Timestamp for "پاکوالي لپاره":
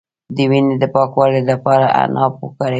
0.93-1.85